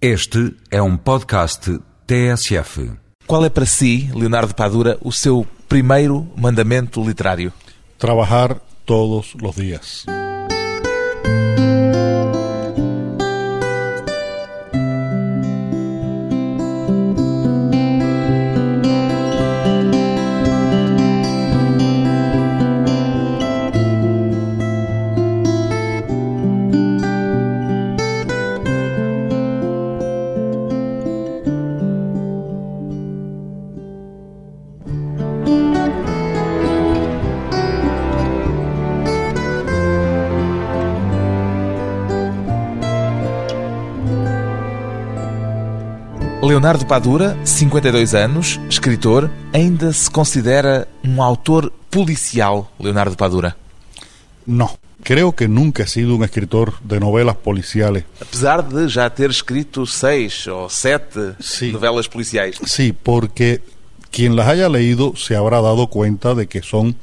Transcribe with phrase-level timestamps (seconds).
[0.00, 2.92] Este é um podcast TSF.
[3.26, 7.50] Qual é para si, Leonardo Padura, o seu primeiro mandamento literário?
[7.98, 10.04] Trabajar todos los días.
[46.66, 53.56] Leonardo Padura, 52 anos, escritor, ainda se considera um autor policial, Leonardo Padura?
[54.44, 58.02] No, creo que nunca he sido un escritor de novelas policiales.
[58.20, 61.70] Apesar de já ter escrito seis ou sete Sim.
[61.70, 62.58] novelas policiais.
[62.66, 63.62] Sí, porque
[64.10, 66.96] quien las haya leído se habrá dado cuenta de que son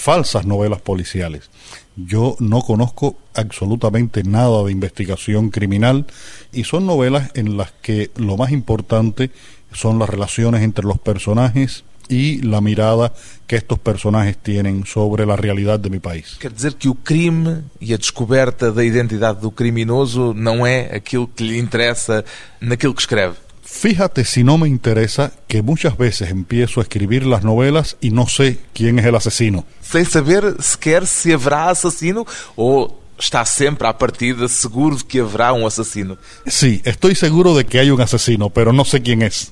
[0.00, 1.50] falsas novelas policiales.
[1.96, 6.06] Yo no conozco absolutamente nada de investigación criminal
[6.52, 9.30] y son novelas en las que lo más importante
[9.72, 13.12] son las relaciones entre los personajes y la mirada
[13.46, 16.36] que estos personajes tienen sobre la realidad de mi país.
[16.40, 21.28] Quer dizer que o crime e a descoberta da identidade do criminoso não é aquilo
[21.28, 22.24] que lhe interessa
[22.60, 23.36] naquilo que escreve.
[23.72, 28.26] Fíjate si no me interesa que muchas veces empiezo a escribir las novelas y no
[28.26, 29.64] sé quién es el asesino.
[29.80, 35.54] Sem saber sequer se haverá assassino ou está sempre à partida seguro de que haverá
[35.54, 36.18] um assassino.
[36.46, 39.50] Sí, estoy seguro de que hay un asesino, pero no sé quién es.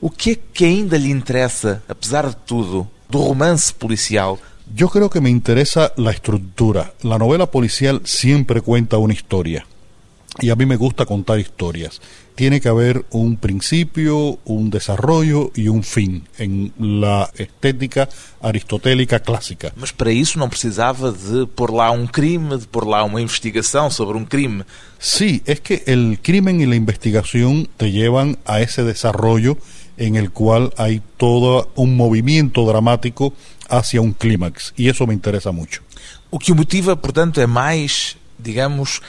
[0.00, 4.38] O que é que ainda lhe interessa, apesar de tudo, do romance policial?
[4.74, 6.92] Yo creo que me interesa la estructura.
[7.02, 9.64] La novela policial siempre cuenta una historia.
[10.40, 12.00] Y a mí me gusta contar historias.
[12.34, 18.08] Tiene que haber un principio, un desarrollo y un fin en la estética
[18.40, 19.72] aristotélica clásica.
[19.76, 23.90] Mas para isso não precisava de pôr lá um crime, de pôr lá uma investigação
[23.90, 24.64] sobre um crime.
[24.98, 29.58] Sí, es que el crimen y la investigación te llevan a ese desarrollo
[29.98, 33.34] en el cual hay todo un movimiento dramático
[33.68, 34.72] hacia un clímax.
[34.76, 35.82] Y eso me interesa mucho.
[36.30, 39.02] O que o motiva, portanto, é mais, digamos,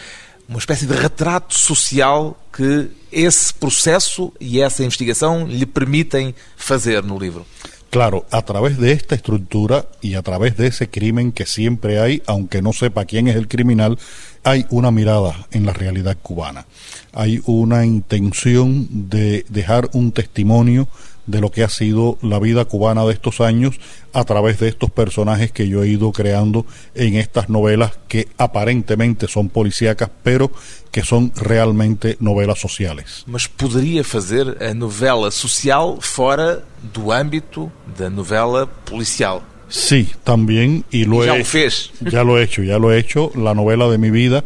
[0.47, 7.17] uma espécie de retrato social que esse processo e essa investigação lhe permitem fazer no
[7.17, 7.45] livro.
[7.89, 12.23] Claro, a través de esta estructura y a través de ese crimen que siempre hay,
[12.25, 13.99] aunque no sepa quién es el criminal,
[14.43, 16.65] hay una mirada en la realidad cubana.
[17.13, 20.87] Hay una intención de dejar un testimonio
[21.25, 23.79] de lo que ha sido la vida cubana de estos años
[24.11, 29.27] a través de estos personajes que yo he ido creando en estas novelas que aparentemente
[29.27, 30.51] son policíacas, pero
[30.91, 33.23] que son realmente novelas sociales.
[33.25, 36.63] Mas poderia fazer a novela social fora
[36.93, 39.41] do âmbito da novela policial.
[39.69, 41.91] Sí, también, y lo E já he o fez.
[42.01, 43.31] Ya lo he hecho, ya lo he hecho.
[43.33, 44.43] La novela de mi vida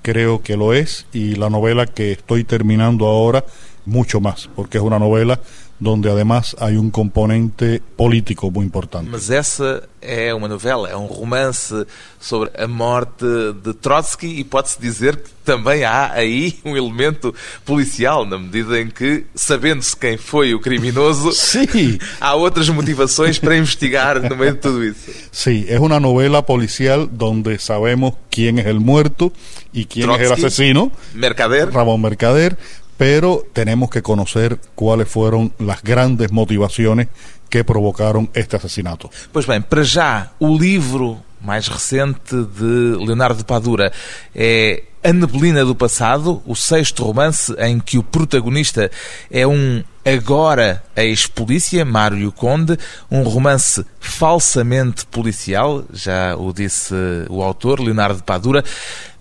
[0.00, 3.44] creo que lo es y la novela que estoy terminando ahora
[3.90, 5.40] mucho más, porque es una novela
[5.78, 9.08] donde además hay un componente político muy importante.
[9.10, 11.74] Mas essa é uma novela, é um romance
[12.20, 13.24] sobre a morte
[13.64, 17.34] de Trotsky e pode-se dizer que também há aí um elemento
[17.64, 23.56] policial, na medida em que, sabendo-se quem foi o criminoso, Sí, há outras motivações para
[23.56, 25.10] investigar no meio de tudo isso.
[25.32, 29.32] sí, es una novela policial donde sabemos quién es el muerto
[29.72, 30.46] y quién es el Trotsky.
[30.46, 32.58] asesino, Mercader, Ramón Mercader,
[33.00, 37.08] pero tenemos que conocer cuáles fueron las grandes motivaciones
[37.48, 39.08] que provocaron este asesinato.
[39.32, 43.92] Pois bem, para já, o livro mais recente de Leonardo Padura
[44.34, 48.90] é A Neblina do Passado, o sexto romance em que o protagonista
[49.30, 52.78] é um agora ex-polícia, Mário Conde,
[53.10, 56.94] um romance falsamente policial, já o disse
[57.28, 58.64] o autor, Leonardo Padura.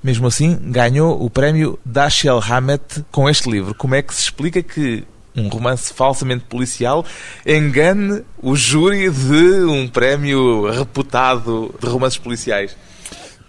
[0.01, 3.75] Mesmo assim, ganhou o prémio Dashiell Hammett com este livro.
[3.75, 5.05] Como é que se explica que
[5.39, 7.05] um romance falsamente policial
[7.45, 12.75] engane o júri de um prémio reputado de romances policiais.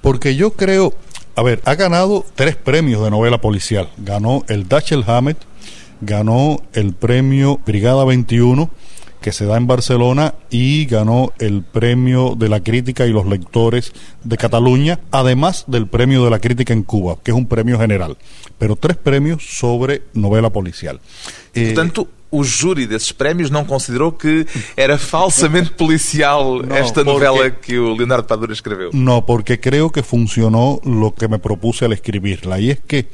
[0.02, 0.94] Porque yo creo,
[1.36, 3.88] a ver, ha ganado tres premios de novela policial.
[3.98, 5.38] Ganó el Dashiell Hammett,
[6.00, 8.70] ganó el premio Brigada 21,
[9.20, 13.92] que se da en Barcelona, y ganó el premio de la crítica y los lectores
[14.24, 18.16] de Cataluña, además del premio de la crítica en Cuba, que es un premio general.
[18.58, 21.00] Pero tres premios sobre novela policial.
[21.54, 24.46] Eh, Portanto, o júri desses prémios não considerou que
[24.76, 28.90] era falsamente policial Não, esta porque- novela que o Leonardo Padura escreveu.
[28.92, 32.60] No, porque creo que funcionó lo que me propuse al escribirla.
[32.60, 33.08] Y es que,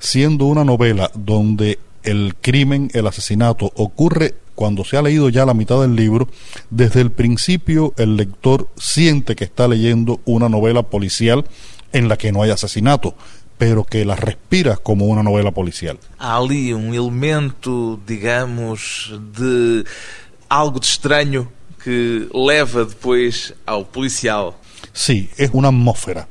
[0.00, 5.54] siendo una novela donde el crimen, el asesinato ocurre cuando se ha leído ya la
[5.54, 6.28] mitad del libro,
[6.70, 11.44] desde el principio el lector siente que está leyendo una novela policial
[11.92, 13.14] en la que no hay asesinato,
[13.58, 15.98] pero que la respira como una novela policial.
[16.18, 19.84] Há ali um elemento, digamos, de
[20.48, 21.48] algo de estranho
[21.82, 24.54] que leva depois ao policial.
[24.92, 26.26] Sí, es una atmósfera,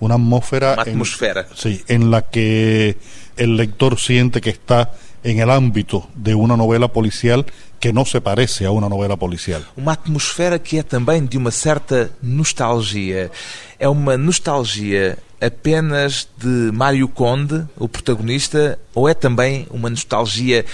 [0.00, 1.46] una atmósfera, Una en- atmosfera.
[1.54, 2.96] sí, en la que
[3.36, 4.90] el lector siente que está
[5.26, 7.44] en el ámbito de una novela policial
[7.80, 9.66] que no se parece a una novela policial.
[9.76, 13.30] Uma atmosfera que é também de uma certa nostalgia.
[13.76, 20.64] É uma nostalgia apenas de Mário Conde, o protagonista, ou é também uma nostalgia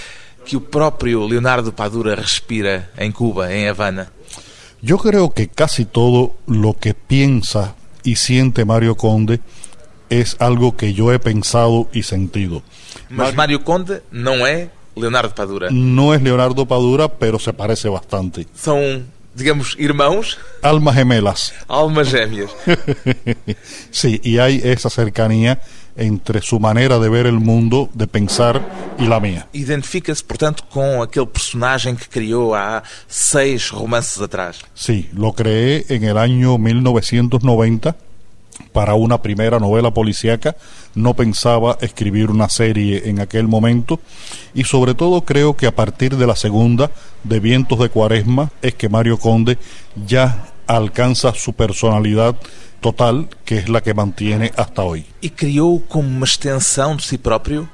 [0.45, 4.11] que o próprio Leonardo Padura respira em Cuba, em Havana?
[4.83, 7.73] Yo creo que casi todo lo que piensa
[8.03, 9.39] y siente Mario Conde
[10.09, 12.61] es algo que yo he pensado y sentido.
[13.15, 15.69] Mas Mário Conde não é Leonardo Padura.
[15.71, 18.47] No es Leonardo Padura, pero se parece bastante.
[18.55, 19.03] São,
[19.35, 21.53] digamos, irmãos, Almas gemelas.
[21.67, 22.51] almas gêmeas.
[23.91, 25.59] Sí, y hay esa cercanía
[25.95, 28.61] entre su manera de ver el mundo, de pensar
[28.97, 29.47] y la mía.
[29.53, 34.57] Identifica-se, portanto, com aquele personagem que criou há seis romances atrás.
[34.73, 37.95] Sí, lo creé en el año 1990
[38.73, 40.55] para una primera novela policíaca.
[40.95, 43.99] No pensaba escribir una serie en aquel momento
[44.53, 46.91] y sobre todo creo que a partir de la segunda,
[47.23, 49.57] de Vientos de Cuaresma, es que Mario Conde
[50.05, 52.35] ya alcanza su personalidad
[52.81, 55.05] total, que es la que mantiene hasta hoy.
[55.21, 57.69] E criou como uma extensão de si próprio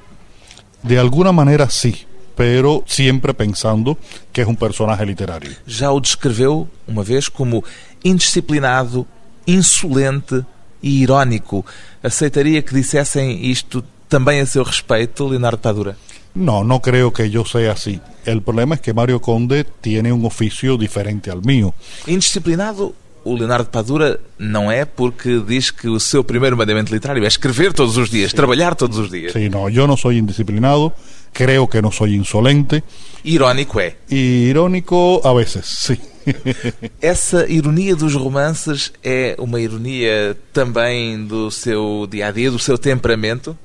[0.82, 2.06] De alguna manera sí,
[2.36, 3.98] pero siempre pensando
[4.32, 5.50] que es un personaje literario.
[5.66, 7.64] já o descreveu uma vez como
[8.04, 9.06] indisciplinado,
[9.46, 10.46] insolente
[10.82, 11.64] e irónico.
[12.02, 15.96] Aceitaria que dissessem isto também a seu respeito, Leonardo Padura?
[16.34, 18.00] No, no creo que yo sea así.
[18.24, 21.74] El problema es que Mario Conde tiene un oficio diferente al mío.
[22.06, 22.94] Indisciplinado,
[23.24, 27.72] o Leonardo Padura não é porque diz que o seu primeiro mandamento literário é escrever
[27.72, 29.32] todos os dias, trabalhar todos os dias.
[29.32, 30.92] Sí, no, yo no soy indisciplinado,
[31.32, 32.82] creo que no soy insolente
[33.24, 33.96] Irónico é.
[34.08, 36.00] irónico a veces, sí.
[37.00, 42.76] Essa ironia dos romances é uma ironia também do seu dia a dia, do seu
[42.78, 43.56] temperamento,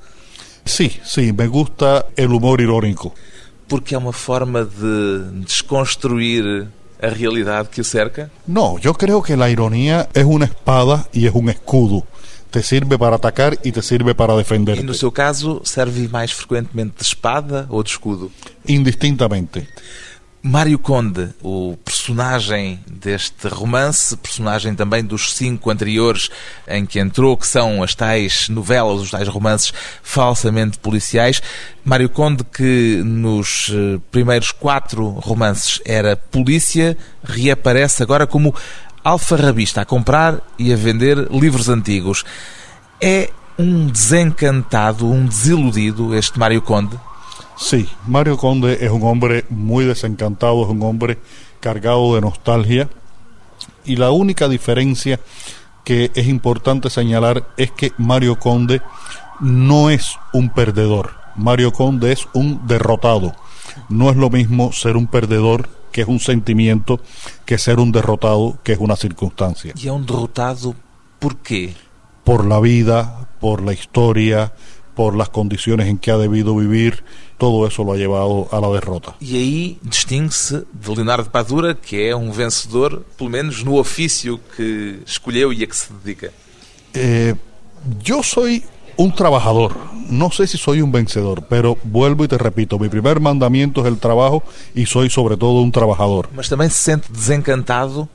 [0.64, 3.14] Sí, sí, me gusta el humor irónico.
[3.68, 6.66] porque é uma forma de desconstruir
[7.00, 8.30] a realidade que o cerca.
[8.46, 12.04] No, yo creo que la ironía es una espada y es un escudo.
[12.56, 16.32] Te sirve para atacar y te sirve para E defenderte, no seu caso, serve mais
[16.32, 18.32] frequentemente de espada ou de escudo.
[18.66, 19.68] indistintamente.
[20.42, 26.30] Mário Conde, o personagem deste romance, personagem também dos cinco anteriores
[26.66, 31.42] em que entrou, que são as tais novelas, os tais romances falsamente policiais.
[31.84, 38.54] Mário Conde, que nos eh, primeiros quatro romances era polícia, reaparece agora como
[39.06, 42.24] alfarrabista, a comprar e a vender livros antigos.
[43.00, 46.98] É um desencantado, um desiludido este Mário Conde?
[47.56, 51.18] Sí, Mario Conde es un hombre muy desencantado, es un hombre
[51.60, 52.88] cargado de nostalgia
[53.84, 55.20] y la única diferencia
[55.84, 58.82] que es importante señalar es que Mario Conde
[59.38, 63.34] no es un perdedor, Mario Conde es un derrotado.
[63.88, 67.00] No es lo mismo ser un perdedor, que es un sentimiento,
[67.46, 69.72] que ser un derrotado, que es una circunstancia.
[69.82, 70.76] E é um derrotado
[71.18, 71.72] por quê?
[72.22, 74.52] Por la vida, por la historia,
[74.94, 77.02] por las condiciones en que ha debido vivir,
[77.38, 79.14] todo eso lo ha llevado a la derrota.
[79.22, 85.00] E aí distingue-se de Leonardo Padura, que é um vencedor, pelo menos no ofício que
[85.06, 86.30] escolheu e a que se dedica.
[86.92, 87.34] Eh,
[88.04, 88.62] yo soy
[88.96, 89.76] un trabajador,
[90.08, 93.86] no sé si soy un vencedor, pero vuelvo y te repito, mi primer mandamiento es
[93.86, 94.42] el trabajo
[94.74, 96.28] y soy sobre todo un trabajador.
[96.34, 98.08] Mas também se sente desencantado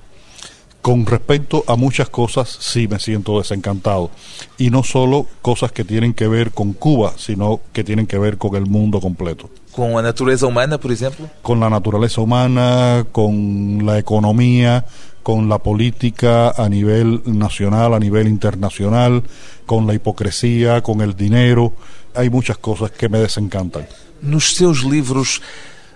[0.81, 4.09] Con respecto a muchas cosas, sí me siento desencantado.
[4.57, 8.39] Y no solo cosas que tienen que ver con Cuba, sino que tienen que ver
[8.39, 9.47] con el mundo completo.
[9.71, 11.29] com a natureza humana, por exemplo.
[11.41, 14.85] Con la naturaleza humana, con la economía,
[15.23, 19.23] con la política a nivel nacional, a nivel internacional,
[19.65, 21.73] con la hipocresía, con el dinero.
[22.15, 23.87] Hay muchas cosas que me desencantan.
[24.21, 25.41] Nos seus livros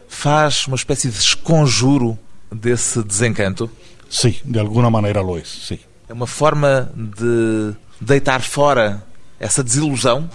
[0.07, 2.17] faz uma espécie de esconjuro
[2.51, 3.69] desse desencanto.
[4.09, 5.79] Sí, de alguna manera lo es, sí.
[6.07, 9.03] É uma forma de deitar fora
[9.39, 10.29] essa desilusão.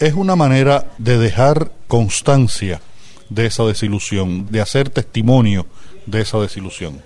[0.00, 2.80] Es una manera de dejar constancia
[3.30, 5.66] de esa desilusión, de hacer testimonio
[6.06, 7.00] de esa desilusión.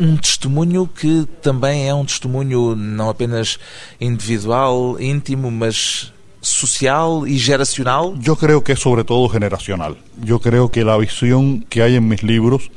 [0.00, 3.58] Um testemunho que também é um testemunho não apenas
[4.00, 8.14] individual, íntimo, mas social y geracional?
[8.18, 9.98] Yo creo que es sobre todo generacional.
[10.24, 12.70] Yo creo que la visión que hay en mis libros,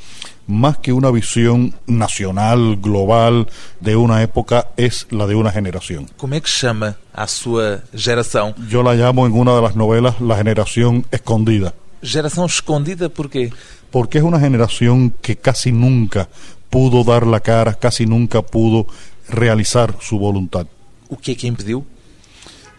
[0.48, 3.48] más que una visión nacional, global,
[3.80, 6.10] de una época, es la de una generación.
[6.18, 8.53] Como é que chama a sua geração?
[8.68, 13.50] Yo la llamo en una de las novelas la generación escondida, Geração escondida por quê?
[13.89, 16.27] porque es una generación que casi nunca
[16.74, 18.88] pudo dar la cara, casi nunca pudo
[19.30, 20.65] realizar su voluntad.
[21.08, 21.86] O que que impediu?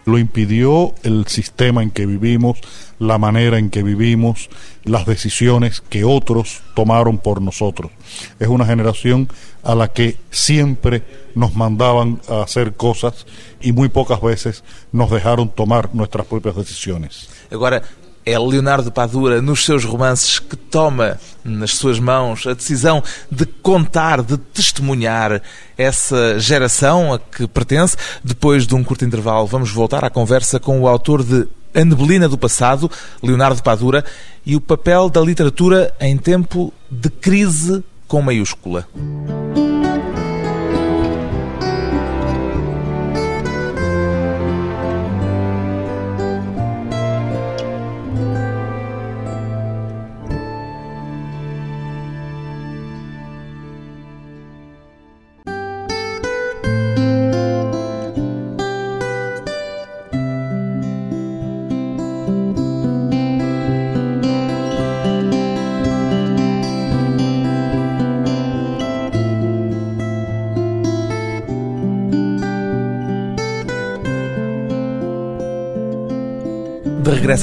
[0.04, 2.58] Lo impidió el sistema en que vivimos,
[2.98, 4.50] la manera en que vivimos,
[4.82, 7.92] las decisiones que otros tomaron por nosotros.
[8.40, 9.28] Es una generación
[9.62, 11.04] a la que siempre
[11.36, 13.26] nos mandaban a hacer cosas
[13.60, 17.28] y muy pocas veces nos dejaron tomar nuestras propias decisiones.
[17.48, 17.80] Agora,
[18.26, 24.22] é Leonardo Padura, nos seus romances, que toma nas suas mãos a decisão de contar,
[24.22, 25.42] de testemunhar
[25.76, 27.96] essa geração a que pertence.
[28.22, 32.28] Depois de um curto intervalo, vamos voltar à conversa com o autor de A Neblina
[32.28, 32.90] do Passado,
[33.22, 34.04] Leonardo Padura,
[34.46, 38.86] e o papel da literatura em tempo de crise com maiúscula.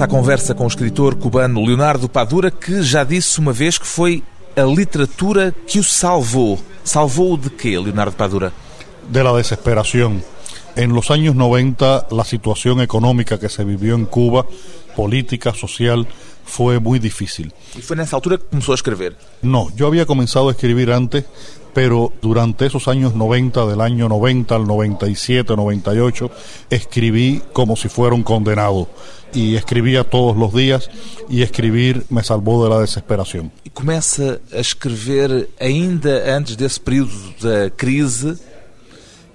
[0.02, 4.24] À conversa com o escritor cubano Leonardo Padura, que já disse uma vez que foi
[4.56, 6.60] a literatura que o salvou.
[6.84, 8.52] Salvou de quê, Leonardo Padura?
[9.12, 10.24] de la desesperación.
[10.76, 14.48] En los años 90 la situación económica que se vivió en Cuba,
[14.96, 16.08] política, social,
[16.46, 17.54] fue muy difícil.
[17.78, 19.16] E foi nessa altura que começou a escrever.
[19.44, 21.26] No, yo había comenzado a escribir antes,
[21.74, 26.32] pero durante esos años 90, del año 90 al 97, 98,
[26.70, 28.90] escribí como si fuera un condenado.
[29.34, 30.90] Y escribía todos los días
[31.30, 33.52] y escribir me salvó de la desesperación.
[33.64, 38.36] E começa a escrever ainda antes desse período da crise.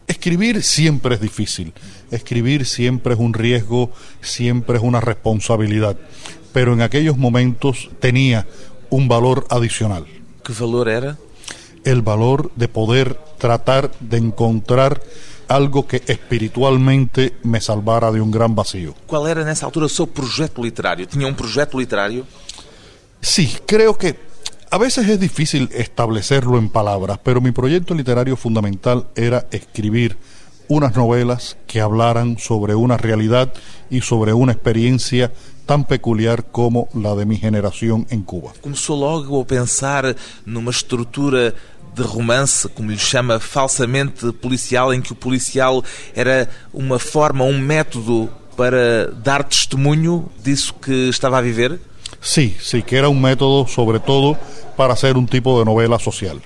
[0.06, 1.72] Escribir siempre es difícil,
[2.10, 3.90] escribir siempre es un riesgo,
[4.20, 5.96] siempre es una responsabilidad,
[6.52, 8.46] pero en aquellos momentos tenía
[8.90, 10.06] un valor adicional,
[10.44, 11.18] Que valor era?
[11.86, 15.00] El valor de poder tratar de encontrar
[15.48, 18.94] algo que espiritualmente me salvara de un gran vacío.
[19.06, 21.06] Qual era nessa altura o seu projeto literário?
[21.06, 22.26] Tinha um projeto literário?
[23.22, 24.18] Sí, creo que
[24.70, 30.18] a veces es difícil establecerlo en palabras, pero mi proyecto literario fundamental era escribir
[30.68, 33.52] unas novelas que hablaran sobre una realidad
[33.88, 35.32] y sobre una experiencia
[35.66, 38.52] tan peculiar como la de mi generación en Cuba.
[38.62, 40.14] Começou logo a pensar
[40.46, 41.54] numa estrutura
[41.96, 45.82] de romance, como lhe chama, falsamente policial, em que o policial
[46.14, 51.80] era uma forma, um método para dar testemunho disso que estava a viver?
[52.20, 54.36] Sí, sí, que era un método sobre todo
[54.76, 56.40] para hacer un tipo de novela social.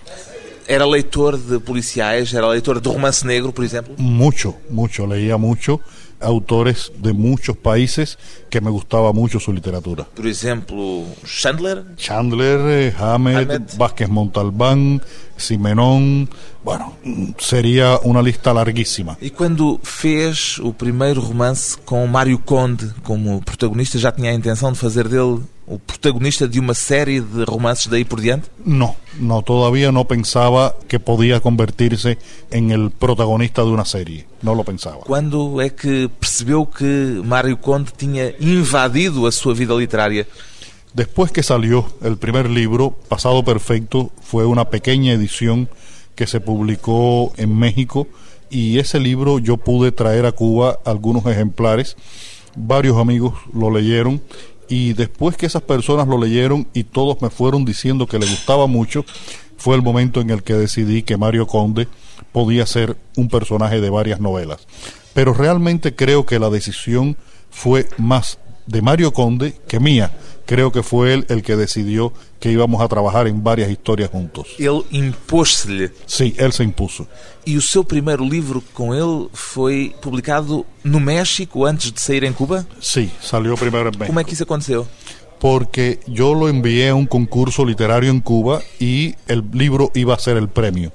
[0.68, 3.94] Era leitor de policiais, era leitor de romance negro, por exemplo?
[3.98, 5.80] Mucho, mucho, leía mucho
[6.20, 10.04] autores de muchos países que me gustaba mucho su literatura.
[10.14, 11.84] Por exemplo, Chandler?
[11.96, 13.62] Chandler, eh, Hamed, Hamed.
[13.76, 15.02] Vázquez Montalbán,
[15.36, 16.28] Simenón,
[16.62, 16.96] bueno,
[17.38, 19.16] sería una lista larguísima.
[19.20, 24.72] E quando fez o primeiro romance com Mário Conde como protagonista, já tinha a intenção
[24.72, 28.50] de fazer dele o protagonista de uma série de romances daí por diante?
[28.64, 32.18] No, no, todavía no pensaba que podía convertirse
[32.50, 35.04] en el protagonista de una serie, no lo pensaba.
[35.06, 40.26] Quando é que percebeu que Mário Conde tinha invadido a sua vida literária?
[40.92, 45.68] Después que salió el primer libro, Pasado Perfecto, fue una pequeña edición
[46.16, 48.08] que se publicó en México
[48.50, 51.96] y ese libro yo pude traer a Cuba algunos ejemplares,
[52.56, 54.20] varios amigos lo leyeron
[54.70, 58.68] y después que esas personas lo leyeron y todos me fueron diciendo que le gustaba
[58.68, 59.04] mucho,
[59.56, 61.88] fue el momento en el que decidí que Mario Conde
[62.32, 64.68] podía ser un personaje de varias novelas.
[65.12, 67.16] Pero realmente creo que la decisión
[67.50, 70.12] fue más de Mario Conde que mía.
[70.50, 74.48] Creo que fue él el que decidió que íbamos a trabajar en varias historias juntos.
[74.58, 75.92] Ele impôs-se-lhe.
[76.06, 77.06] Sí, él se impuso.
[77.46, 82.32] E o seu primeiro livro com ele foi publicado no México antes de sair em
[82.32, 82.66] Cuba?
[82.80, 84.06] Sí, salió primero en México.
[84.06, 84.88] Como é que isso aconteceu?
[85.38, 90.18] Porque yo lo envié a un concurso literario en Cuba y el libro iba a
[90.18, 90.90] ser el premio.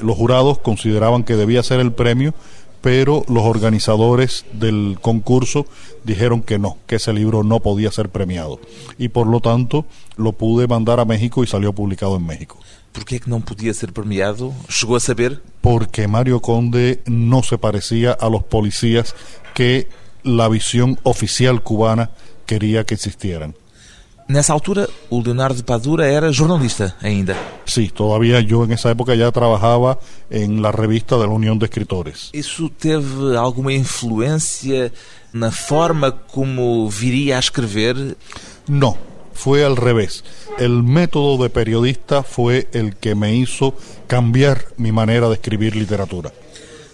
[0.00, 2.34] Los jurados consideraban que debía ser el premio
[2.80, 5.66] pero los organizadores del concurso
[6.04, 8.60] dijeron que no, que ese libro no podía ser premiado.
[8.98, 9.84] Y por lo tanto
[10.16, 12.58] lo pude mandar a México y salió publicado en México.
[12.92, 14.52] ¿Por qué que não podia ser premiado?
[14.68, 15.40] Chegou a saber?
[15.60, 19.14] Porque Mario Conde no se parecía a los policías
[19.54, 19.88] que
[20.24, 22.10] la visión oficial cubana
[22.46, 23.54] quería que existieran.
[24.28, 27.34] Nessa altura, o Leonardo de Padura era jornalista ainda.
[27.64, 31.64] Sí, todavía yo en esa época ya trabajaba en la revista de la Unión de
[31.64, 32.30] Escritores.
[32.34, 34.92] Isso teve alguma influência
[35.32, 38.16] na forma como viria a escrever?
[38.66, 38.98] No,
[39.32, 40.24] fue al revés.
[40.58, 43.74] El método de periodista fue el que me hizo
[44.06, 46.32] cambiar mi manera de escribir literatura.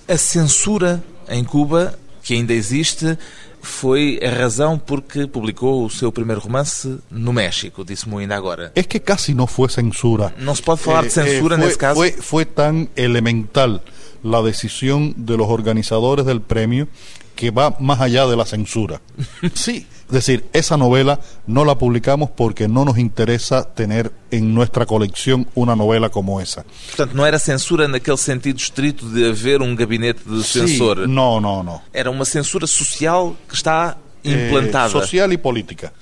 [0.07, 3.19] A censura em Cuba, que ainda existe,
[3.65, 8.73] foi a razão porque publicou o seu primeiro romance no México, disse-me ainda agora.
[8.75, 10.35] Es que casi no fue censura.
[10.39, 11.95] Não se pode falar de Eh, censura eh, fue, nesse caso?
[11.97, 13.81] Fue, fue tan elemental
[14.23, 16.89] la decisión de los organizadores del premio
[17.35, 19.01] que va más allá de la censura.
[19.55, 24.85] Sí, es decir, esa novela no la publicamos porque no nos interesa tener en nuestra
[24.87, 26.65] colección una novela como esa.
[26.89, 31.09] Portanto, não era censura naquele sentido estrito de haver um gabinete de Sí, censor.
[31.09, 31.83] no, no, no.
[31.93, 34.89] Era uma censura social que está Eh, implantada.
[34.91, 35.93] social y política.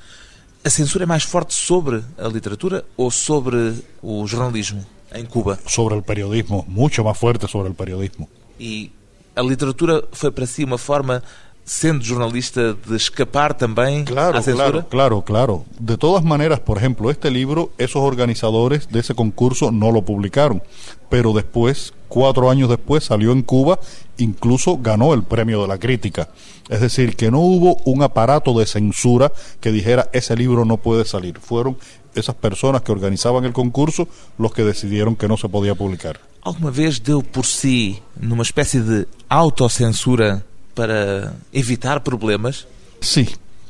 [0.64, 5.58] A censura é mais forte sobre a literatura ou sobre o jornalismo em Cuba?
[5.66, 8.28] Sobre el periodismo, mucho más fuerte sobre el periodismo.
[8.60, 8.90] E
[9.34, 11.20] a literatura foi para si uma forma,
[11.64, 14.82] sendo jornalista, de escapar também Claro, à censura?
[14.82, 15.64] claro, claro, claro.
[15.78, 20.62] De todas maneras, por ejemplo, este libro, esos organizadores de ese concurso no lo publicaron,
[21.08, 23.78] pero después, cuatro años después, salió en Cuba,
[24.18, 26.28] incluso ganó el premio de la crítica.
[26.68, 31.04] Es decir, que no hubo un aparato de censura que dijera ese libro no puede
[31.04, 31.38] salir.
[31.38, 31.76] Fueron
[32.14, 36.20] esas personas que organizaban el concurso los que decidieron que no se podía publicar.
[36.44, 42.66] Alguma vez deu por si numa espécie de autocensura para evitar problemas?
[43.00, 43.28] Sí,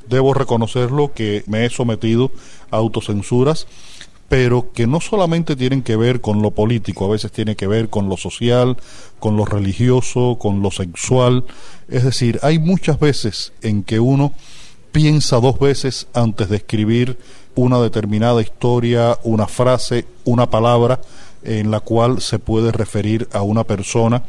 [0.09, 2.31] debo reconocerlo que me he sometido
[2.71, 3.67] a autocensuras,
[4.29, 7.91] pero que no solamente tienen que ver con lo político, a veces tiene que ver
[7.91, 8.79] con lo social,
[9.19, 11.45] con lo religioso, con lo sexual.
[11.89, 14.33] Es decir, hay muchas veces en que uno
[14.91, 17.19] piensa dos veces antes de escribir
[17.55, 21.01] una determinada historia, una frase, una palabra
[21.43, 24.25] en la cual se puede referir a una persona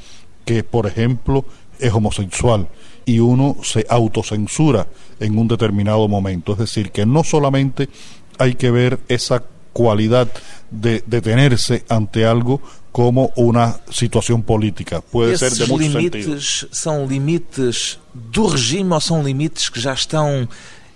[0.45, 1.45] que, por ejemplo,
[1.83, 2.67] es homosexual
[3.05, 4.87] y uno se autocensura
[5.19, 6.53] en un determinado momento.
[6.53, 7.89] Es decir, que no solamente
[8.37, 9.43] hay que ver esa
[9.73, 10.29] cualidad
[10.71, 15.01] de detenerse ante algo como una situación política.
[15.01, 16.23] Puede ser de muchos sentidos.
[16.25, 20.47] limites são limites do regime ou são limites que já estão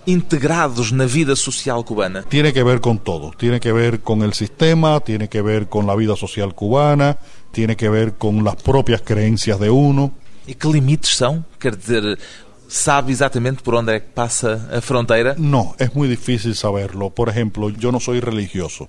[0.06, 2.22] integrados na vida social cubana?
[2.22, 5.86] Tiene que ver con todo, tiene que ver con el sistema, tiene que ver con
[5.86, 7.18] la vida social cubana,
[7.52, 10.12] tiene que ver con las propias creencias de uno.
[10.48, 11.44] E que limites são?
[11.60, 12.18] Quer dizer,
[12.66, 15.34] sabe exatamente por onde é que passa a fronteira?
[15.36, 17.10] No, es muy difícil saberlo.
[17.10, 18.88] Por ejemplo, yo no soy religioso,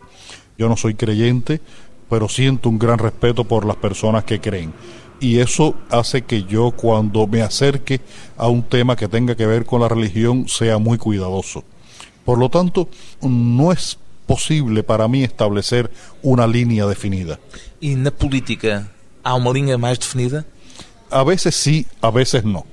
[0.58, 1.60] yo no soy creyente,
[2.10, 4.74] pero siento un gran respeto por las personas que creen.
[5.20, 8.00] Y eso hace que yo cuando me acerque
[8.38, 11.66] a un tema que tenga que ver con la religión sea muy cuidadoso.
[12.24, 12.88] Por lo tanto,
[13.22, 15.92] no es posible para mí establecer
[16.22, 17.38] una línea definida.
[17.82, 18.88] E na política
[19.24, 20.46] há uma linha mais definida?
[21.12, 22.66] A veces sí, a veces no.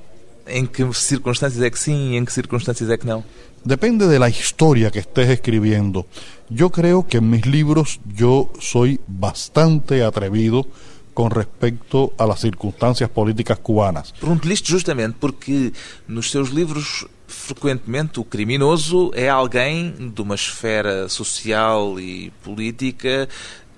[0.47, 3.25] Em que circunstâncias é que sim e em que circunstâncias é que não?
[3.65, 6.07] Depende de la historia que estés escribiendo.
[6.49, 10.67] Yo creo que en mis libros yo soy bastante atrevido
[11.15, 14.13] con respecto a las circunstancias políticas cubanas.
[14.21, 15.73] Pergunto-lhe isto justamente porque
[16.07, 23.29] nos seus livros, frequentemente, o criminoso é alguém de uma esfera social e política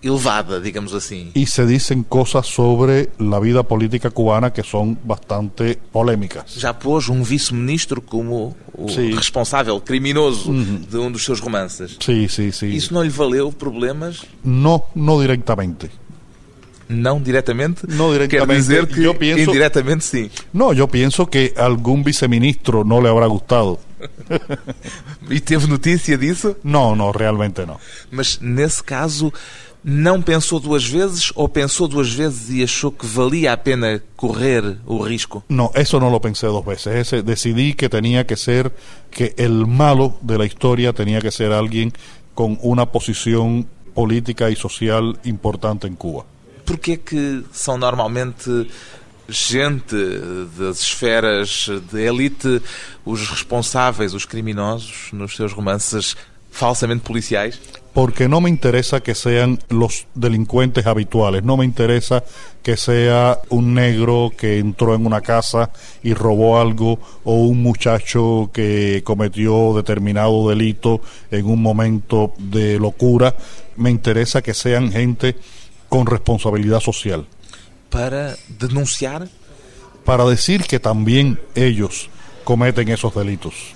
[0.03, 1.31] elevada, digamos assim.
[1.35, 6.55] Y se dicen cosas sobre la vida política cubana que son bastante polémicas.
[6.57, 9.15] Já pôs um vice-ministro como o Sim.
[9.15, 11.97] responsável criminoso de um dos seus romances.
[12.01, 12.67] Sí, sí, sí.
[12.75, 14.23] Isso não lhe valeu problemas?
[14.45, 15.91] No, no directamente.
[16.89, 17.83] Não diretamente?
[17.87, 18.47] Não diretamente.
[18.47, 20.31] Quer dizer que Eu penso- indiretamente sim.
[20.55, 23.79] No, yo pienso que algún viceministro no le habrá gustado.
[25.31, 26.57] E teve notícia disso?
[26.63, 27.79] No, no, realmente no.
[28.11, 29.33] Mas nesse caso
[29.83, 34.79] não pensou duas vezes ou pensou duas vezes e achou que valia a pena correr
[34.87, 35.45] o risco?
[35.49, 36.95] No, eso no lo pensé dos veces.
[36.95, 38.73] Ese, decidí que tenía que ser,
[39.11, 41.93] que el malo de la historia tenía que ser alguien
[42.35, 46.25] con una posición política y social importante en Cuba.
[46.65, 48.69] Porquê que são normalmente
[49.29, 49.97] gente
[50.59, 52.63] das esferas de elite,
[53.05, 56.17] os responsáveis, os criminosos, nos seus romances
[56.51, 57.61] falsamente policiais?
[57.93, 62.23] Porque não me interessa que sejam os delinquentes habituais, não me interessa
[62.63, 65.69] que seja um negro que entrou em uma casa
[66.03, 71.01] e roubou algo ou um muchacho que cometeu determinado delito
[71.33, 73.35] em um momento de loucura,
[73.77, 75.35] me interessa que sejam gente
[75.89, 77.25] com responsabilidade social.
[77.91, 79.29] Para denunciar?
[80.05, 82.09] Para decir que también ellos
[82.45, 83.75] cometen esos delitos.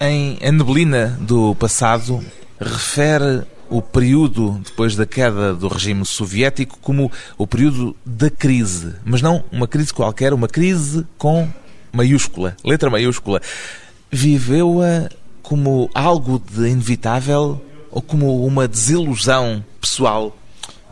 [0.00, 2.20] Em A Neblina do Passado
[2.58, 9.22] refere o período depois da queda do regime soviético como o período da crise, mas
[9.22, 11.48] não uma crise qualquer, uma crise com
[11.92, 13.40] maiúscula, letra maiúscula.
[14.10, 15.08] Viveu-a
[15.40, 17.60] como algo de inevitável
[17.90, 20.36] ou como uma desilusão pessoal?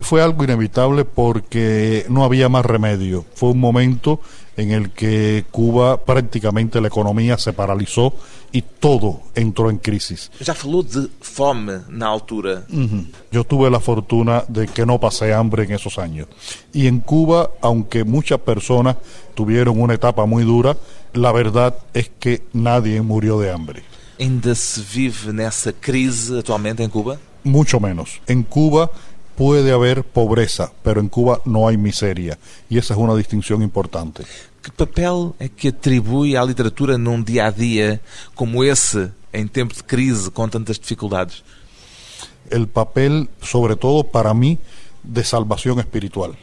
[0.01, 3.25] Fue algo inevitable porque no había más remedio.
[3.35, 4.21] Fue un momento
[4.57, 8.13] en el que Cuba prácticamente la economía se paralizó
[8.51, 10.31] y todo entró en crisis.
[10.41, 12.65] Já falou de fome na altura.
[12.71, 13.07] Ujú.
[13.31, 16.27] Yo tuve la fortuna de que no pasé hambre en esos años.
[16.73, 18.97] Y en Cuba, aunque muchas personas
[19.35, 20.77] tuvieron una etapa muy dura,
[21.13, 23.83] la verdad es que nadie murió de hambre.
[24.19, 27.19] Ainda se vive nessa crise atualmente em Cuba?
[27.45, 28.21] Mucho menos.
[28.27, 28.91] En Cuba
[29.39, 32.37] puede haber pobreza, pero en Cuba no hay miseria.
[32.69, 34.25] Y esa es una distinción importante.
[34.61, 38.01] Que papel é que atribui à literatura num dia a dia
[38.35, 41.45] como esse, em tempo de crise, com tantas dificuldades?
[42.51, 44.59] El papel, sobre todo para mí,
[45.05, 46.35] de salvación espiritual.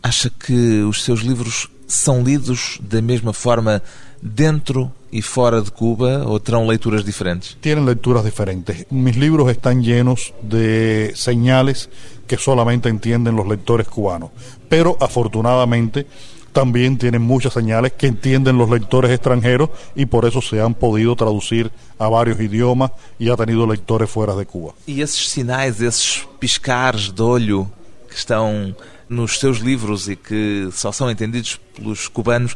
[0.00, 3.82] Acha que os seus livros são lidos da mesma forma
[4.22, 7.56] dentro e fora de Cuba ou terão leituras diferentes?
[7.60, 8.86] Tienen lecturas diferentes.
[8.90, 11.90] Mis libros están llenos de señales
[12.26, 14.30] que solamente entienden los lectores cubanos.
[14.70, 16.06] Pero afortunadamente
[16.52, 21.14] también tienen muchas señales que entienden los lectores extranjeros y por eso se han podido
[21.14, 24.72] traducir a varios idiomas y ha tenido lectores fuera de Cuba.
[24.86, 27.70] E esses sinais, esses piscares de olho
[28.08, 28.74] que estão
[29.08, 32.54] nos seus livros e que só são entendidos pelos cubanos,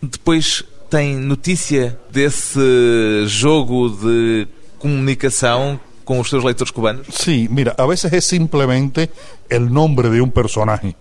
[0.00, 4.46] depois tem notícia desse jogo de
[4.78, 7.06] comunicação com os seus leitores cubanos?
[7.10, 9.08] Sí, mira, a veces es simplemente
[9.48, 10.94] el nombre de un personaje.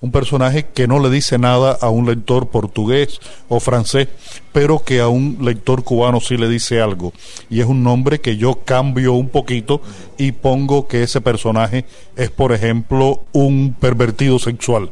[0.00, 4.08] Un personaje que no le dice nada a un lector portugués o francés,
[4.52, 7.12] pero que a un lector cubano sí le dice algo.
[7.48, 9.80] Y es un nombre que yo cambio un poquito
[10.18, 11.84] y pongo que ese personaje
[12.16, 14.90] es, por ejemplo, un pervertido sexual.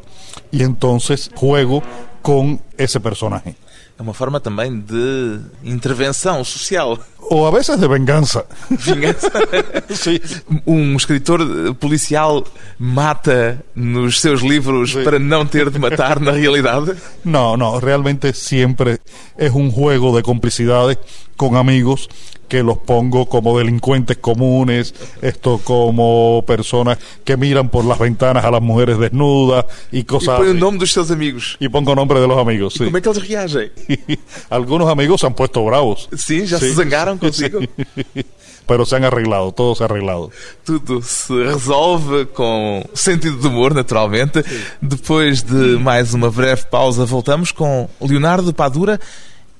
[0.52, 1.82] Y entonces juego
[2.22, 3.56] con ese personaje.
[3.96, 6.98] É uma forma também de intervenção social.
[7.30, 8.44] O a veces de venganza.
[8.70, 9.30] Vingança.
[9.94, 10.20] Sí.
[10.66, 11.40] Um escritor
[11.76, 12.44] policial
[12.78, 15.02] mata nos seus livros Sí.
[15.04, 16.94] para não ter de matar na realidade?
[17.24, 18.98] No, no, realmente siempre
[19.38, 20.98] es un juego de complicidades
[21.36, 22.08] con amigos
[22.48, 28.50] que los pongo como delincuentes comunes, esto como personas que miran por las ventanas a
[28.50, 30.60] las mujeres desnudas y cosas põe o así.
[30.60, 31.56] nome dos seus amigos.
[31.58, 32.84] Y pongo nombre de los amigos, sí.
[32.84, 33.70] Como é que eles reagem?
[34.50, 36.06] Algunos amigos se han puesto bravos.
[36.14, 36.66] Sim, já se
[37.14, 37.60] Zangaram consigo?
[38.66, 40.30] Pero se han arreglado, todo se ha arreglado.
[40.64, 44.42] Tudo se resolve com sentido de humor, naturalmente.
[44.80, 48.98] Depois de mais uma breve pausa, voltamos com Leonardo Padura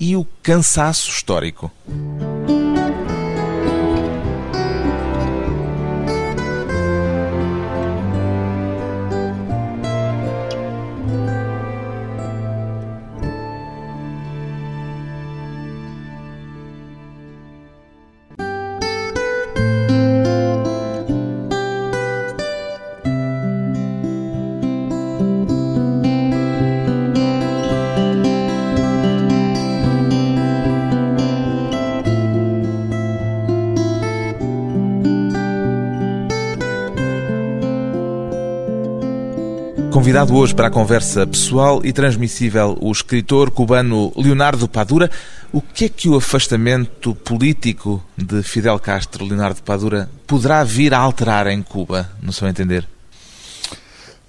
[0.01, 1.71] e o cansaço histórico.
[40.05, 45.11] Convidado hoje para a conversa pessoal e transmissível o escritor cubano Leonardo Padura.
[45.51, 50.99] O que é que o afastamento político de Fidel Castro, Leonardo Padura, poderá vir a
[50.99, 52.87] alterar em Cuba, no seu entender?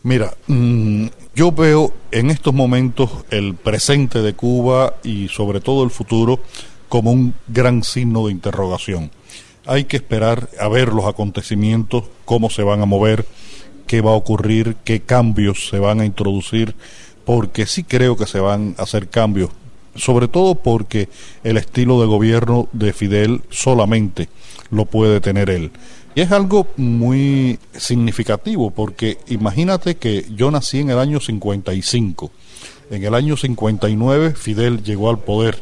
[0.02, 5.90] Mira, mm, yo veo en estos momentos el presente de Cuba y sobre todo el
[5.90, 6.40] futuro
[6.88, 9.12] como un gran signo de interrogación.
[9.66, 13.26] Hay que esperar a ver los acontecimientos, cómo se van a mover,
[13.88, 16.76] qué va a ocurrir, qué cambios se van a introducir,
[17.26, 19.50] porque sí creo que se van a hacer cambios,
[19.96, 21.10] sobre todo porque
[21.44, 24.30] el estilo de gobierno de Fidel solamente
[24.70, 25.72] lo puede tener él.
[26.16, 32.32] Y es algo muy significativo porque imagínate que yo nací en el año 55.
[32.90, 35.58] En el año 59 Fidel llegó al poder.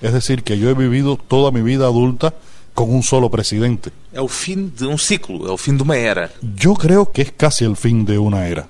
[0.00, 2.34] Es decir, que yo he vivido toda mi vida adulta
[2.74, 3.90] con un solo presidente.
[4.12, 6.30] É o fim de um ciclo, é o fim de uma era.
[6.42, 8.68] Yo creo que es casi el fin de una era.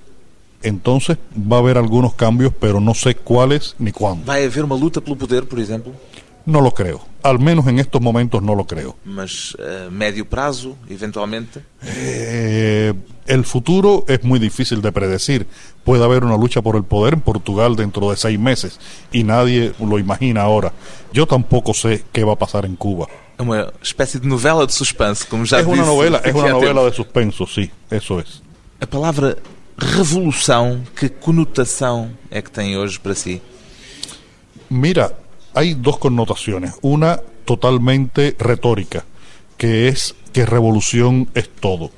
[0.62, 4.24] Entonces va a haber algunos cambios, pero no sé cuáles ni cuándo.
[4.24, 5.92] Vai haver uma luta pelo poder, por exemplo,
[6.46, 7.00] No lo creo.
[7.22, 8.96] Al menos en estos momentos no lo creo.
[9.04, 11.60] mas a médio prazo, eventualmente.
[11.84, 12.94] Eh,
[13.26, 15.46] el futuro es muy difícil de predecir.
[15.84, 18.80] Puede haber una lucha por el poder en Portugal dentro de seis meses
[19.12, 20.72] y nadie lo imagina ahora.
[21.12, 23.06] Yo tampoco sé qué va a pasar en Cuba.
[23.38, 25.78] É uma espécie de novela de suspense, como já Es disse.
[25.78, 28.42] una novela, es una novela de suspenso, sí, eso es.
[28.80, 29.38] A palavra
[29.78, 33.40] revolução, que conotação é que tem hoje para si?
[34.68, 35.12] Mira,
[35.54, 36.74] hay dos connotaciones.
[36.82, 39.04] Una totalmente retórica,
[39.56, 41.90] que es que revolución es todo.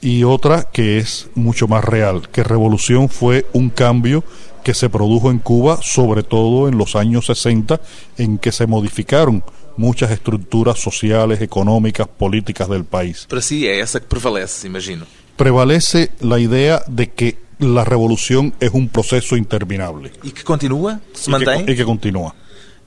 [0.00, 4.24] Y otra que es mucho más real, que revolución fue un cambio
[4.64, 7.80] que se produjo en Cuba, sobre todo en los años 60,
[8.18, 9.42] en que se modificaron
[9.76, 13.26] muchas estructuras sociales, económicas, políticas del país.
[13.28, 15.06] Para si é essa que prevalece, imagino.
[15.36, 21.00] Prevalece la idea de que la revolución es un proceso interminable E que continua?
[21.12, 22.34] Se y que- y que continúa.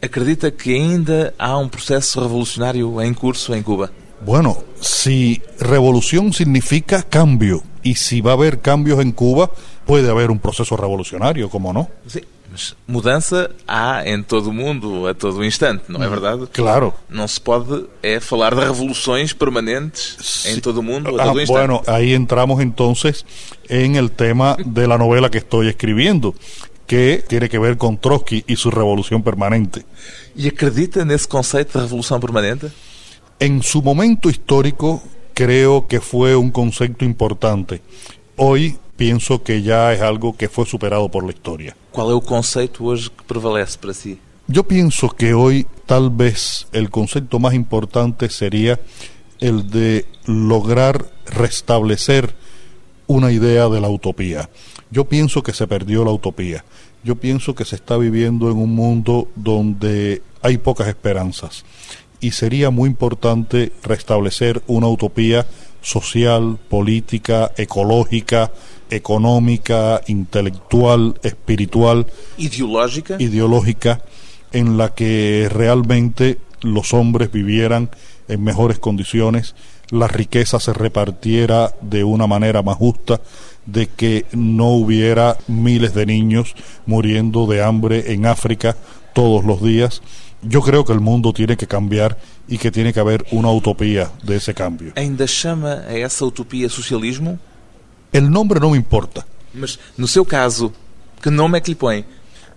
[0.02, 3.90] Acredita que ainda há um processo revolucionário em curso em Cuba?
[4.26, 9.50] Bueno, si revolución significa cambio y si va a haber cambios en Cuba,
[9.86, 11.90] puede haber un proceso revolucionario, ¿cómo no?
[12.08, 12.22] Sim,
[12.54, 16.46] mas mudança há em todo o mundo, a todo o instante, não é verdade?
[16.54, 16.94] Claro.
[17.10, 21.38] Não se pode é falar de revoluções permanentes em todo o mundo, a Ah, todo
[21.38, 21.58] o instante.
[21.58, 23.26] bueno, ahí entramos entonces
[23.68, 26.36] en el tema de la novela que estoy escribiendo,
[26.86, 29.84] que tiene que ver con Trotsky y su revolución permanente.
[30.38, 32.72] E acredita nesse conceito de revolução permanente?
[33.40, 35.02] En su momento histórico
[35.34, 37.82] creo que fue un concepto importante.
[38.38, 41.76] Hoy pienso que ya es algo que fue superado por la historia.
[41.92, 44.20] Qual é o conceito hoje que prevalece para si?
[44.48, 48.80] Yo pienso que hoy tal vez el concepto más importante sería
[49.40, 52.36] el de lograr restablecer
[53.08, 54.50] una idea de la utopía.
[54.92, 56.64] Yo pienso que se perdió la utopía.
[57.04, 61.66] Yo pienso que se está viviendo en un mundo donde hay pocas esperanzas.
[62.20, 65.46] Y sería muy importante restablecer una utopía
[65.82, 68.52] social, política, ecológica,
[68.96, 73.18] económica, intelectual, espiritual, Ideológica?
[73.20, 74.02] ideológica
[74.52, 77.90] en la que realmente los hombres vivieran
[78.28, 79.56] en mejores condiciones,
[79.90, 83.22] la riqueza se repartiera de una manera más justa,
[83.66, 86.54] de que no hubiera miles de niños
[86.86, 88.76] muriendo de hambre en África
[89.14, 90.02] todos los días.
[90.42, 94.12] Yo creo que el mundo tiene que cambiar y que tiene que haber una utopía
[94.24, 94.92] de ese cambio.
[94.96, 97.40] Ainda chama a essa utopia socialismo?
[98.14, 100.72] El nombre no me importa, Mas, no seu caso,
[101.22, 102.06] que nome é que lhe põe?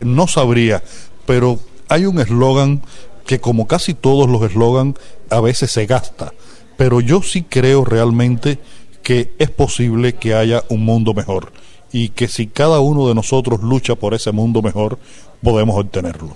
[0.00, 0.82] no sabría,
[1.26, 2.82] pero hay un eslogan
[3.26, 4.94] que como casi todos los eslogan
[5.30, 6.32] a veces se gasta,
[6.76, 8.58] pero yo sí creo realmente
[9.02, 11.52] que es posible que haya un mundo mejor
[11.92, 14.98] y que si cada uno de nosotros lucha por ese mundo mejor,
[15.42, 16.34] podemos obtenerlo.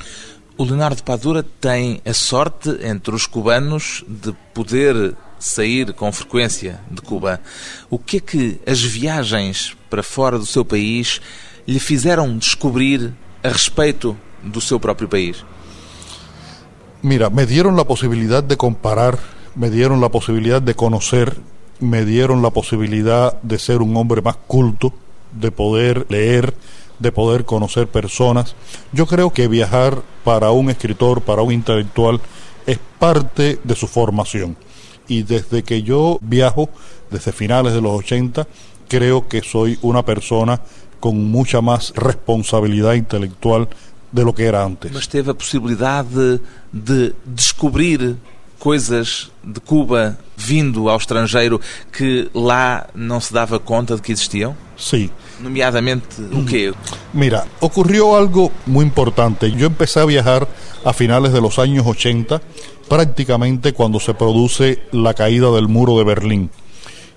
[0.57, 7.01] O Leonardo Padura tem a sorte entre os cubanos de poder sair com frequência de
[7.01, 7.41] Cuba.
[7.89, 11.21] O que é que as viagens para fora do seu país
[11.67, 15.45] lhe fizeram descobrir a respeito do seu próprio país?
[17.03, 19.19] Mira, me dieron la posibilidad de comparar,
[19.55, 21.39] me dieron la posibilidad de conocer,
[21.81, 24.93] me dieron la posibilidad de ser un hombre más culto,
[25.33, 26.55] de poder leer,
[26.99, 28.55] de poder conocer personas.
[28.93, 32.21] Yo creo que viajar para un escritor, para un intelectual,
[32.67, 34.57] es parte de su formación.
[35.11, 36.71] Y desde que yo viajo,
[37.11, 38.47] desde finales de los 80,
[38.87, 40.61] creo que soy una persona
[41.01, 43.69] con mucha más responsabilidad intelectual
[44.13, 44.93] de lo que era antes.
[44.93, 46.41] Mas teve a possibilidade de,
[46.73, 48.17] de descobrir
[48.61, 51.61] coisas de Cuba vindo ao estrangeiro
[51.93, 54.55] que lá não se dava conta de que existiam?
[54.77, 55.11] Sí.
[55.43, 56.73] Nomeadamente o quê?
[57.13, 59.51] Mira, ocurrió algo muy importante.
[59.53, 60.49] Yo empecé a viajar
[60.85, 62.41] a finales de los años 80,
[62.89, 66.51] prácticamente cuando se produce la caída del muro de Berlín.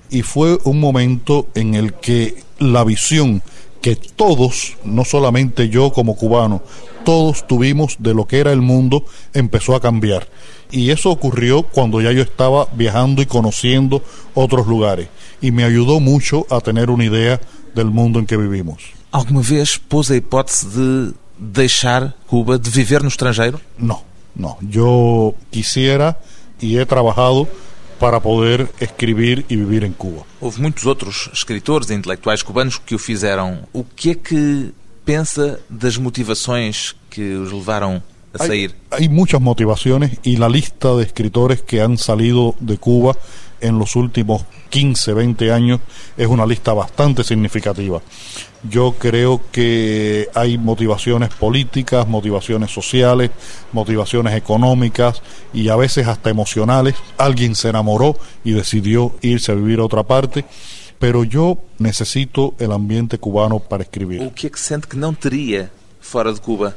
[0.10, 3.42] Y fue un momento en el que la visión
[3.82, 6.62] que todos, no solamente yo como cubano,
[7.04, 10.28] todos tuvimos de lo que era el mundo, empezó a cambiar.
[10.72, 14.02] Y eso ocurrió cuando ya yo estaba viajando y conociendo
[14.34, 15.10] otros lugares.
[15.42, 17.42] Y me ayudó mucho a tener una idea
[17.76, 18.94] del mundo en que vivimos.
[19.12, 23.60] Alguma vez pôs a hipótese de deixar Cuba, de viver no estrangeiro?
[23.78, 24.04] No,
[24.36, 24.58] no.
[24.62, 26.20] Yo quisiera
[26.60, 27.48] y he trabajado
[28.00, 30.24] para poder escribir y vivir en Cuba.
[30.42, 33.60] Houve muitos outros escritores e intelectuais cubanos que o fizeram.
[33.72, 34.74] O que é que
[35.06, 38.02] pensa das motivações que os levaram
[38.34, 38.76] a sair.
[38.90, 43.16] Hay, hay muchas motivaciones y la lista de escritores que han salido de Cuba
[43.64, 45.80] en los últimos 15, 20 años
[46.18, 48.02] es una lista bastante significativa.
[48.70, 53.32] Yo creo que hay motivaciones políticas, motivaciones sociales,
[53.72, 55.22] motivaciones económicas
[55.54, 56.96] y a veces hasta emocionales.
[57.18, 60.46] Alguien se enamoró y decidió irse a vivir a otra parte,
[61.00, 64.22] pero yo necesito el ambiente cubano para escribir.
[64.22, 66.76] O que é que não teria fora de Cuba?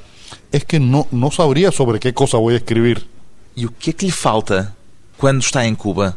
[0.53, 3.07] Es que no, no sabría sobre qué cosa voy a escribir.
[3.57, 4.77] E o que que lhe falta
[5.17, 6.17] quando está em Cuba?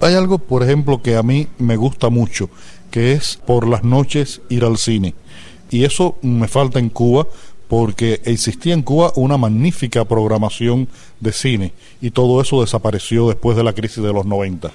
[0.00, 2.50] Hay algo, por ejemplo, que a mí me gusta mucho,
[2.90, 5.14] que es por las noches ir al cine.
[5.70, 7.26] Y eso me falta en Cuba
[7.68, 10.88] porque existía en Cuba una magnífica programación
[11.20, 14.70] de cine y todo eso desapareció después de la crisis de los 90.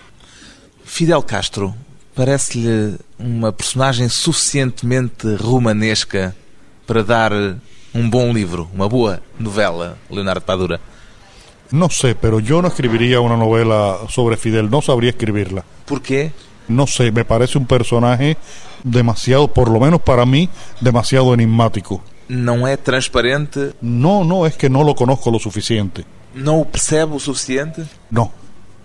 [0.83, 1.73] Fidel Castro
[2.13, 6.35] parece-lhe uma personagem suficientemente romanesca
[6.85, 7.31] para dar
[7.93, 10.81] um bom livro, uma boa novela, Leonardo Padura?
[11.71, 15.63] No sé, pero yo no escribiría una novela sobre Fidel, no sabría escribirla.
[15.85, 16.31] Porquê?
[16.67, 18.37] No sé, me parece un personaje
[18.83, 22.01] demasiado, por lo menos para mí, demasiado enigmático.
[22.29, 23.73] Não é transparente?
[23.81, 26.05] No, no, es que no lo conozco lo suficiente.
[26.33, 27.83] Não o percebe o suficiente?
[28.09, 28.31] No,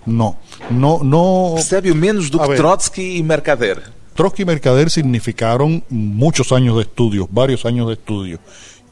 [0.05, 0.37] no,
[0.69, 1.53] no, no.
[1.55, 2.57] Percebe-o menos do que ver.
[2.57, 3.83] Trotsky e Mercader?
[4.17, 8.41] Trotsky y Mercader significaron muchos años de estudio, varios años de estudio.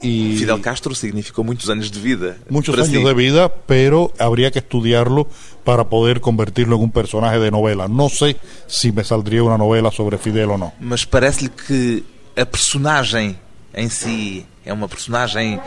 [0.04, 2.36] Y Fidel Castro significou muitos anos de vida.
[2.50, 3.02] muchos años si.
[3.02, 5.26] de vida, pero habría que estudiarlo
[5.64, 7.88] para poder convertirlo en un personaje de novela.
[7.88, 8.36] No sé
[8.66, 10.72] si me saldría una novela sobre Fidel o no.
[10.78, 12.04] Mas parece-lhe que
[12.36, 13.38] a personagem
[13.72, 15.58] em si é uma personagem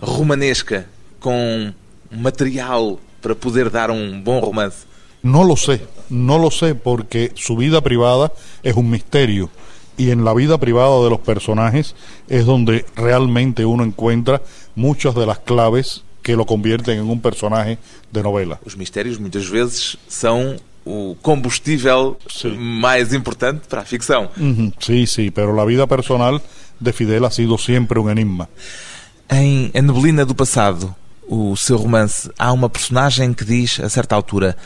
[0.00, 0.86] romanesca
[1.18, 1.72] com
[2.10, 4.86] material para poder dar um bom romance.
[5.24, 9.50] No lo sé, no lo sé porque su vida privada es un misterio
[9.96, 11.94] y en la vida privada de los personajes
[12.28, 14.42] es donde realmente uno encuentra
[14.74, 17.78] muchas de las claves que lo convierten en un personaje
[18.10, 18.58] de novela.
[18.64, 22.56] Os mistérios muitas vezes são o combustível Sim.
[22.56, 24.28] mais importante para a ficção.
[24.36, 26.40] Ujú, Sí, sí, pero la vida personal
[26.80, 28.48] de Fidel ha sido siempre un enigma.
[29.30, 30.94] Em A Neblina do Passado,
[31.28, 34.56] o seu romance, há uma personagem que diz, a certa altura,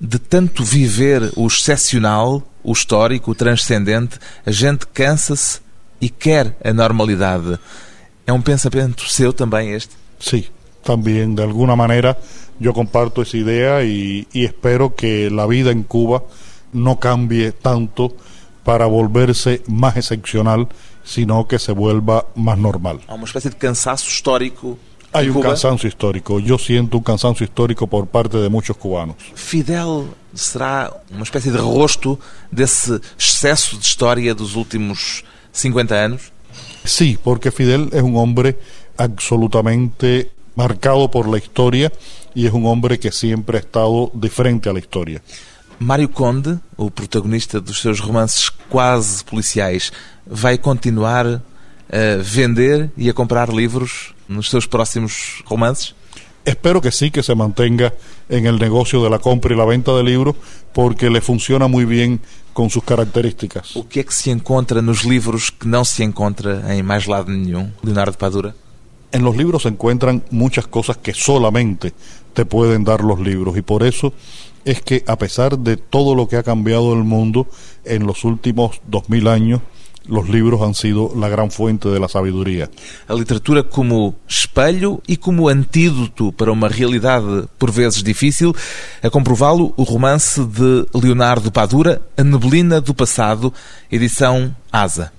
[0.00, 5.60] de tanto viver o excepcional, o histórico, o transcendente, a gente cansa-se
[6.00, 7.58] e quer a normalidade.
[8.26, 9.94] É um pensamento seu também este?
[10.18, 10.48] Sí,
[10.84, 12.16] también de alguna manera
[12.58, 16.22] yo comparto esa idea y, y espero que la vida en Cuba
[16.72, 18.14] no cambie tanto
[18.64, 20.68] para volverse más excepcional,
[21.04, 23.00] sino que se vuelva más normal.
[23.08, 24.78] Há uma espécie de cansaço histórico
[25.12, 25.48] Hay un Cuba.
[25.50, 29.16] cansancio histórico, yo siento un cansancio histórico por parte de muchos cubanos.
[29.34, 32.18] Fidel será uma espécie de rosto
[32.50, 35.22] desse excesso de história dos últimos
[35.52, 36.32] 50 anos?
[36.84, 38.58] Sí, porque Fidel es un hombre
[38.96, 41.92] absolutamente marcado por la historia
[42.34, 45.20] y es un hombre que siempre ha estado de frente a la historia.
[45.78, 49.92] Mário Conde, o protagonista dos seus romances quase policiais,
[50.26, 55.94] vai continuar a vender e a comprar livros nos seus próximos romances?
[56.44, 57.94] Espero que sí, que se mantenga
[58.28, 60.34] en el negocio de la compra y la venta de libros,
[60.72, 62.20] porque le funciona muy bien
[62.52, 63.76] con sus características.
[63.76, 67.30] O que é que se encontra nos livros que não se encontra em mais lado
[67.30, 67.70] nenhum?
[67.82, 68.54] Leonardo Padura?
[69.12, 71.92] En los libros se encuentran muchas cosas que solamente
[72.32, 74.12] te pueden dar los libros y por eso
[74.64, 77.46] es que a pesar de todo lo que ha cambiado el mundo
[77.84, 79.60] en los últimos dos mil años,
[80.06, 82.70] los libros han sido la gran fuente de la sabiduría.
[83.08, 88.54] A literatura como espelho e como antídoto para uma realidade por vezes difícil.
[89.02, 93.52] A comprová-lo, o romance de Leonardo Padura, A Neblina do Passado,
[93.90, 95.12] edição Asa.